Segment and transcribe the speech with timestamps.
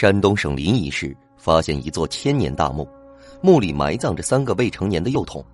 [0.00, 2.88] 山东省临沂市发现一座千年大墓，
[3.42, 5.44] 墓里埋葬着三个未成年的幼童，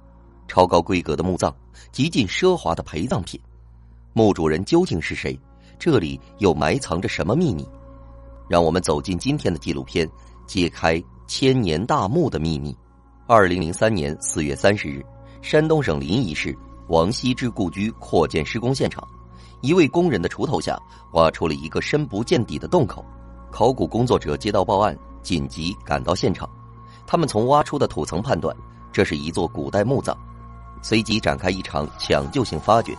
[0.47, 1.51] 超高规格的墓葬，
[1.91, 3.41] 极尽奢华的陪葬品。
[4.13, 5.35] 墓主人究竟是谁？
[5.79, 7.67] 这里又埋藏着什么秘密？
[8.47, 10.07] 让我们走进今天的纪录片，
[10.47, 12.77] 揭开千年大墓的秘密。
[13.27, 15.03] 二零零三年四月三十日，
[15.41, 16.55] 山东省临沂市
[16.89, 19.03] 王羲之故居扩建施工现场，
[19.63, 20.79] 一位工人的锄头下
[21.15, 23.03] 挖出了一个深不见底的洞口。
[23.55, 26.51] 考古工作者接到报案，紧急赶到现场。
[27.07, 28.53] 他们从挖出的土层判断，
[28.93, 30.13] 这是一座古代墓葬，
[30.83, 32.97] 随即展开一场抢救性发掘。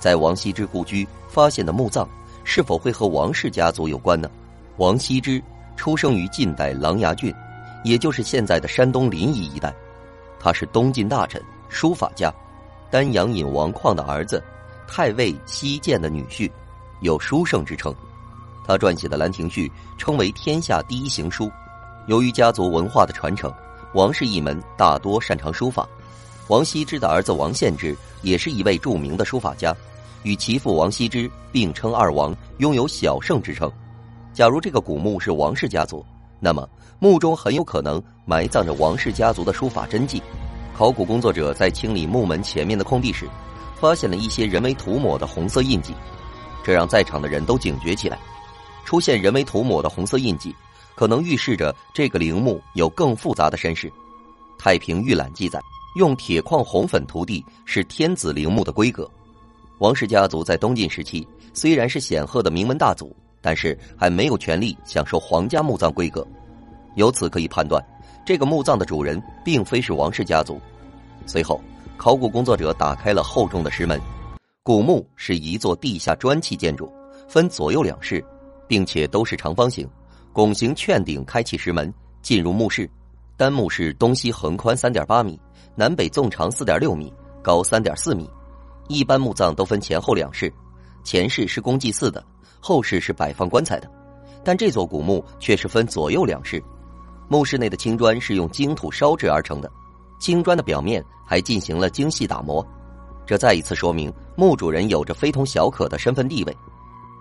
[0.00, 2.08] 在王羲之故居发现的墓葬，
[2.42, 4.30] 是否会和王氏家族有关呢？
[4.78, 5.42] 王羲之
[5.76, 7.30] 出生于晋代琅琊郡，
[7.84, 9.74] 也就是现在的山东临沂一带。
[10.40, 12.32] 他是东晋大臣、书法家，
[12.90, 14.42] 丹阳尹王旷的儿子，
[14.88, 16.50] 太尉西涧的女婿，
[17.00, 17.94] 有书圣之称。
[18.66, 21.50] 他撰写的《兰亭序》称为天下第一行书。
[22.06, 23.52] 由于家族文化的传承，
[23.94, 25.88] 王氏一门大多擅长书法。
[26.48, 29.74] 王羲之的儿子王献之也是一位著名的书法家，
[30.22, 33.70] 与其父王羲之并称“二王”，拥有“小圣”之称。
[34.32, 36.04] 假如这个古墓是王氏家族，
[36.38, 36.68] 那么
[36.98, 40.22] 墓中很有可能埋葬着王氏家族的书法真迹。
[40.76, 43.26] 考古工作者在清理墓门前面的空地时，
[43.80, 45.94] 发现了一些人为涂抹的红色印记，
[46.62, 48.18] 这让在场的人都警觉起来。
[48.86, 50.54] 出现人为涂抹的红色印记，
[50.94, 53.88] 可能预示着这个陵墓有更复杂的身世。
[54.56, 55.60] 《太平御览》记载，
[55.96, 59.10] 用铁矿红粉涂地是天子陵墓的规格。
[59.80, 66.26] 王氏家族在东晋时期虽然是显赫的名门大族，但是还没有权利享受皇家墓葬规格。
[66.94, 67.84] 由此可以判断，
[68.24, 70.60] 这个墓葬的主人并非是王氏家族。
[71.26, 71.60] 随后，
[71.96, 74.00] 考古工作者打开了厚重的石门。
[74.62, 76.90] 古墓是一座地下砖砌建筑，
[77.28, 78.24] 分左右两室。
[78.66, 79.88] 并且都是长方形，
[80.32, 82.88] 拱形券顶开启石门进入墓室。
[83.36, 85.38] 单墓室东西横宽三点八米，
[85.74, 88.30] 南北纵长四点六米，高三点四米。
[88.88, 90.52] 一般墓葬都分前后两室，
[91.04, 92.24] 前室是供祭祀的，
[92.60, 93.90] 后室是摆放棺材的。
[94.42, 96.62] 但这座古墓却是分左右两室。
[97.28, 99.70] 墓室内的青砖是用精土烧制而成的，
[100.18, 102.66] 青砖的表面还进行了精细打磨。
[103.26, 106.56] 这再一次说明墓主人有着非同小可的身份地位。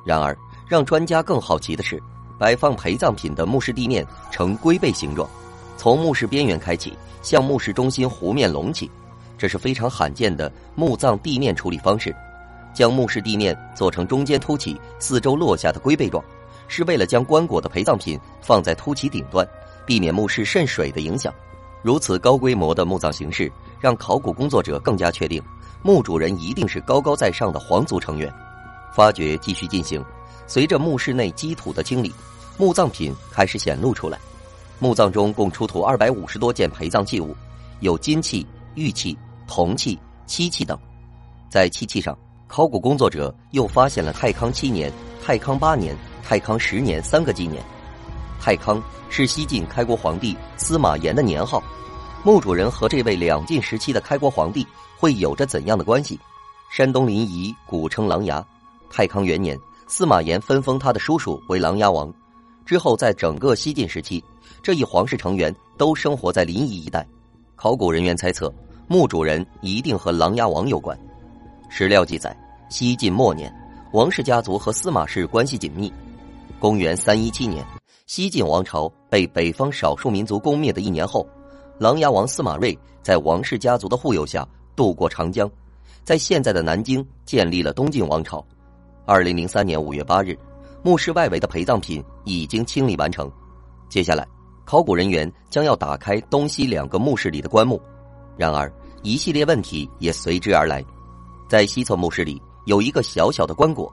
[0.05, 0.37] 然而。
[0.67, 2.01] 让专家更好奇的是，
[2.37, 5.29] 摆放陪葬品的墓室地面呈龟背形状，
[5.77, 8.89] 从墓室边缘开启，向墓室中心弧面隆起，
[9.37, 12.15] 这是非常罕见的墓葬地面处理方式。
[12.73, 16.21] 将墓室地面做成中间凸起、四周落下的龟背状，
[16.67, 19.47] 是为了将棺椁的陪葬品放在凸起顶端，
[19.85, 21.33] 避免墓室渗水的影响。
[21.81, 23.49] 如此高规模的墓葬形式，
[23.79, 25.41] 让考古工作者更加确定，
[25.83, 28.33] 墓主人一定是高高在上的皇族成员。
[28.91, 30.03] 发掘继续进行。
[30.47, 32.13] 随着墓室内基土的清理，
[32.57, 34.19] 墓葬品开始显露出来。
[34.79, 37.35] 墓葬中共出土二百五十多件陪葬器物，
[37.79, 38.45] 有金器、
[38.75, 39.17] 玉器、
[39.47, 40.77] 铜器、漆器等。
[41.49, 42.17] 在漆器上，
[42.47, 44.91] 考古工作者又发现了太康七年、
[45.23, 47.63] 太康八年、太康十年三个纪年。
[48.39, 51.63] 太康是西晋开国皇帝司马炎的年号，
[52.23, 54.67] 墓主人和这位两晋时期的开国皇帝
[54.97, 56.19] 会有着怎样的关系？
[56.69, 58.43] 山东临沂古称琅琊，
[58.89, 59.57] 太康元年。
[59.87, 62.11] 司马炎分封他的叔叔为琅琊王，
[62.65, 64.23] 之后在整个西晋时期，
[64.63, 67.05] 这一皇室成员都生活在临沂一带。
[67.55, 68.51] 考古人员猜测，
[68.87, 70.97] 墓主人一定和琅琊王有关。
[71.69, 72.35] 史料记载，
[72.67, 73.53] 西晋末年，
[73.93, 75.93] 王氏家族和司马氏关系紧密。
[76.59, 77.63] 公元三一七年，
[78.07, 81.27] 西晋王朝被北方少数民族攻灭的一年后，
[81.77, 85.49] 琅琊王司马睿在王氏家族的护佑下渡过长江，
[86.03, 88.43] 在现在的南京建立了东晋王朝。
[89.07, 90.35] 二零零三年五月八日，
[90.81, 93.31] 墓室外围的陪葬品已经清理完成。
[93.87, 94.27] 接下来，
[94.65, 97.79] 考古人员将要打开东西两个墓室里的棺木。
[98.35, 98.71] 然而，
[99.03, 100.83] 一系列问题也随之而来。
[101.47, 103.87] 在西侧墓室里有一个小小的棺椁，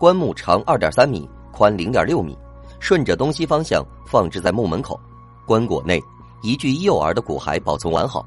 [0.00, 2.34] 棺木长二点三米，宽零点六米，
[2.80, 4.98] 顺着东西方向放置在墓门口。
[5.44, 6.02] 棺椁内
[6.40, 8.24] 一具幼儿的骨骸保存完好。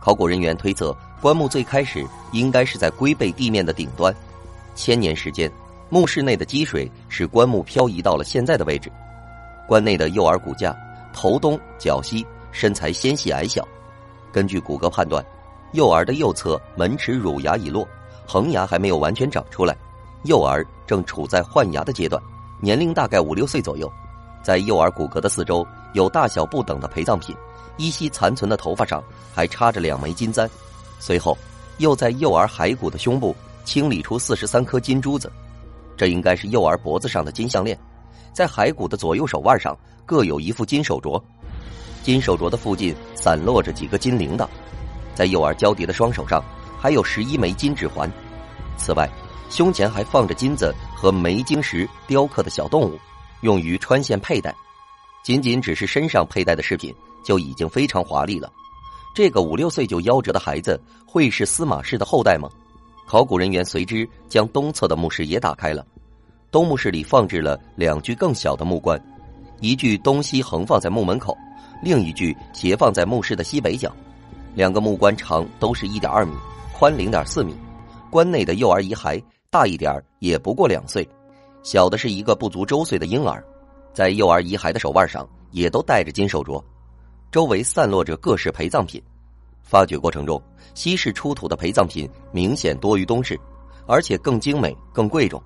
[0.00, 4.14] 考古人员推测，棺木最开始应该是在龟背地面的顶端。
[4.74, 5.50] 千年时间。
[5.92, 8.90] 墓室内的积水使棺木漂移到了现在的位置。
[9.68, 10.74] 棺内的幼儿骨架
[11.12, 13.62] 头东脚西，身材纤细矮小。
[14.32, 15.22] 根据骨骼判断，
[15.72, 17.86] 幼儿的右侧门齿乳牙已落，
[18.26, 19.76] 恒牙还没有完全长出来。
[20.24, 22.18] 幼儿正处在换牙的阶段，
[22.58, 23.92] 年龄大概五六岁左右。
[24.42, 25.62] 在幼儿骨骼的四周
[25.92, 27.36] 有大小不等的陪葬品，
[27.76, 29.04] 依稀残存的头发上
[29.34, 30.48] 还插着两枚金簪。
[30.98, 31.36] 随后，
[31.76, 35.30] 又在幼儿骸骨的胸部清理出四十三颗金珠子。
[35.96, 37.78] 这应该是幼儿脖子上的金项链，
[38.32, 41.22] 在骸骨的左右手腕上各有一副金手镯，
[42.02, 44.48] 金手镯的附近散落着几个金铃铛，
[45.14, 46.42] 在幼儿交叠的双手上
[46.78, 48.10] 还有十一枚金指环。
[48.76, 49.08] 此外，
[49.50, 52.98] 胸前还放着金子和梅晶石雕刻的小动物，
[53.42, 54.54] 用于穿线佩戴。
[55.22, 56.92] 仅仅只是身上佩戴的饰品
[57.22, 58.50] 就已经非常华丽了。
[59.14, 62.48] 这个五六岁就夭折的孩子会是司马氏的后代吗？
[63.12, 65.86] 考古人员随之将东侧的墓室也打开了。
[66.50, 68.98] 东墓室里放置了两具更小的木棺，
[69.60, 71.36] 一具东西横放在墓门口，
[71.82, 73.94] 另一具斜放在墓室的西北角。
[74.54, 76.32] 两个木棺长都是一点二米，
[76.72, 77.54] 宽零点四米。
[78.10, 81.06] 棺内的幼儿遗骸大一点也不过两岁，
[81.62, 83.44] 小的是一个不足周岁的婴儿。
[83.92, 86.64] 在幼儿遗骸的手腕上也都戴着金手镯。
[87.30, 89.02] 周围散落着各式陪葬品，
[89.62, 90.40] 发掘过程中，
[90.74, 93.38] 西式出土的陪葬品明显多于东式，
[93.86, 95.42] 而且更精美、更贵重。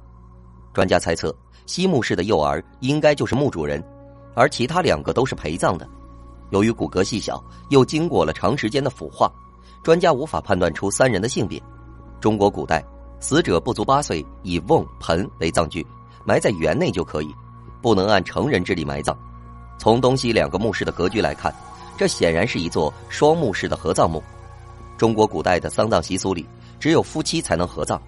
[0.72, 1.34] 专家猜测，
[1.66, 3.82] 西墓室的幼儿应该就是墓主人，
[4.34, 5.88] 而其他两个都是陪葬的。
[6.50, 9.30] 由于骨骼细小，又经过了长时间的腐化，
[9.82, 11.62] 专家无法判断出三人的性别。
[12.20, 12.84] 中国古代，
[13.20, 15.86] 死者不足八岁，以瓮、盆为葬具，
[16.24, 17.34] 埋在园内就可以，
[17.80, 19.16] 不能按成人之礼埋葬。
[19.78, 21.54] 从东西两个墓室的格局来看。
[21.96, 24.22] 这显然是一座双墓式的合葬墓。
[24.98, 26.46] 中国古代的丧葬习俗里，
[26.78, 28.00] 只有夫妻才能合葬，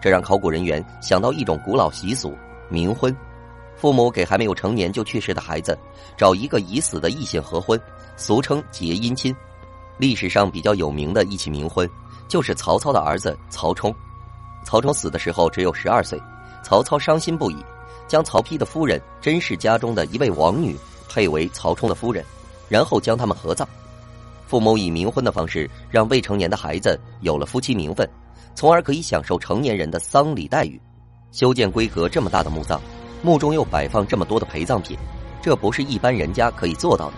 [0.00, 2.36] 这让考古人员想到一种古老习俗——
[2.70, 3.14] 冥婚。
[3.76, 5.78] 父母给还没有成年就去世的孩子
[6.16, 7.78] 找一个已死的异性合婚，
[8.16, 9.34] 俗称结姻亲。
[9.98, 11.88] 历史上比较有名的一起冥婚，
[12.26, 13.94] 就是曹操的儿子曹冲。
[14.64, 16.20] 曹冲死的时候只有十二岁，
[16.62, 17.56] 曹操伤心不已，
[18.08, 20.76] 将曹丕的夫人甄氏家中的一位王女
[21.08, 22.24] 配为曹冲的夫人。
[22.68, 23.66] 然后将他们合葬，
[24.46, 28.08] 父母以冥婚的方式让未成年的孩子有了夫妻名分，
[28.54, 30.80] 从而可以享受成年人的丧礼待遇。
[31.32, 32.80] 修建规格这么大的墓葬，
[33.22, 34.96] 墓中又摆放这么多的陪葬品，
[35.42, 37.14] 这不是一般人家可以做到的。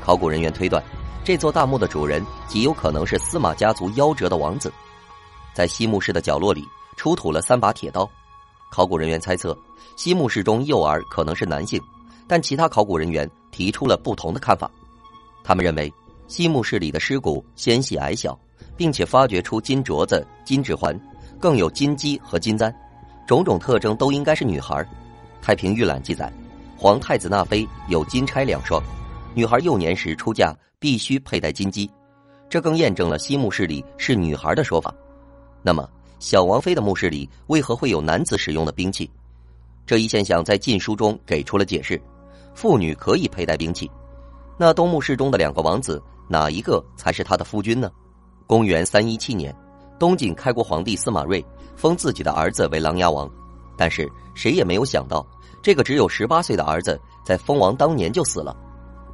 [0.00, 0.82] 考古人员推断，
[1.24, 4.72] 这座大墓的主人极有可能是司马家族夭折的王子。
[5.52, 6.64] 在西墓室的角落里
[6.96, 8.08] 出土了三把铁刀，
[8.70, 9.56] 考古人员猜测
[9.96, 11.82] 西墓室中幼儿可能是男性，
[12.28, 14.70] 但其他考古人员提出了不同的看法。
[15.42, 15.92] 他们认为，
[16.26, 18.38] 西墓室里的尸骨纤细矮小，
[18.76, 20.98] 并且发掘出金镯子、金指环，
[21.40, 22.74] 更有金鸡和金簪，
[23.26, 24.76] 种种特征都应该是女孩。
[25.40, 26.30] 《太平御览》记载，
[26.76, 28.82] 皇太子纳妃有金钗两双，
[29.34, 31.90] 女孩幼年时出嫁必须佩戴金鸡，
[32.50, 34.94] 这更验证了西墓室里是女孩的说法。
[35.62, 35.88] 那么，
[36.18, 39.10] 小王妃的墓室里为何会有男子使用的兵器？
[39.86, 41.98] 这一现象在《晋书》中给出了解释：
[42.54, 43.90] 妇女可以佩戴兵器。
[44.60, 47.88] 那东墓室中的两个王子，哪一个才是他的夫君呢？
[48.44, 49.54] 公元三一七年，
[50.00, 51.44] 东晋开国皇帝司马睿
[51.76, 53.30] 封自己的儿子为琅琊王，
[53.76, 55.24] 但是谁也没有想到，
[55.62, 58.56] 这个只有十八岁的儿子在封王当年就死了，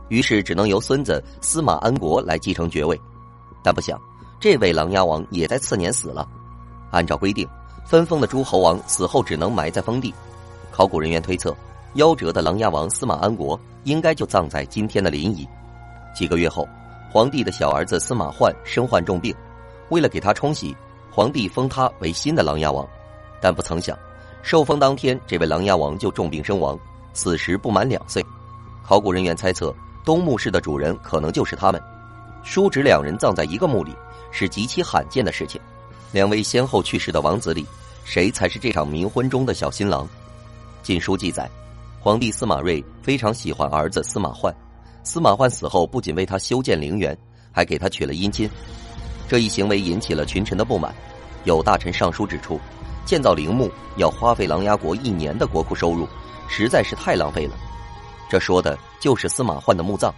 [0.08, 2.99] 于是只能由孙子司马安国来继承爵位。
[3.62, 4.00] 但不想，
[4.41, 6.26] 这位琅琊王也在次年死了。
[6.91, 7.46] 按照规定，
[7.85, 10.14] 分封的诸侯王死后只能埋在封地。
[10.73, 11.55] 考古人员推测。
[11.94, 15.46] 夭折的琅琊王司马安国应该就葬在今天的临沂。
[16.14, 16.69] 几个月后，
[17.11, 19.35] 皇帝的小儿子司马焕身患重病，
[19.91, 20.76] 为了给他冲喜，
[21.11, 22.87] 皇帝封他为新的琅琊王。
[23.41, 23.96] 但不曾想，
[24.43, 26.79] 受封当天，这位琅琊王就重病身亡，
[27.12, 28.25] 死时不满两岁。
[28.82, 29.73] 考古人员猜测，
[30.05, 31.81] 东墓室的主人可能就是他们。
[32.43, 33.94] 叔侄两人葬在一个墓里，
[34.32, 35.60] 是极其罕见的事情。
[36.10, 37.65] 两位先后去世的王子里，
[38.05, 40.05] 谁才是这场冥婚中的小新郎？
[40.82, 41.48] 《晋书》记载。
[42.05, 44.55] 皇帝司马睿非常喜欢儿子司马焕，
[45.03, 47.17] 司马焕死后不仅为他修建陵园，
[47.51, 48.46] 还给他娶了姻亲。
[49.27, 50.94] 这一行为引起了群臣的不满，
[51.44, 52.61] 有大臣上书指出，
[53.06, 56.06] 建造陵墓要花费琅琊国一年的国库收入，
[56.46, 57.56] 实在是太浪费了。
[58.29, 60.15] 这说的就是司马焕的墓葬。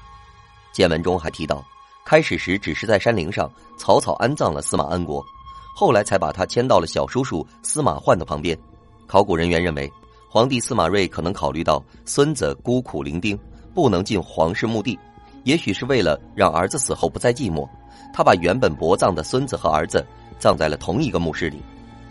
[0.72, 1.64] 见文中还提到，
[2.04, 5.24] 开始时只是在山陵上草草安葬了司马安国，
[5.72, 8.58] 后来才把他迁到了小叔叔司马焕的旁边。
[9.06, 9.88] 考古人员认为。
[10.36, 13.38] 皇帝司马睿可能考虑到孙子孤苦伶仃，
[13.72, 14.98] 不能进皇室墓地，
[15.44, 17.66] 也许是为了让儿子死后不再寂寞，
[18.12, 20.04] 他把原本薄葬的孙子和儿子
[20.38, 21.62] 葬在了同一个墓室里。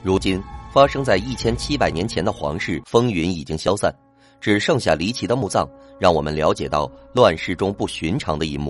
[0.01, 0.41] 如今
[0.73, 3.93] 发生在一千七百年前的皇室风云已经消散，
[4.41, 8.63] 只剩下离奇的墓葬，让我们了解到乱世中不寻常的一幕。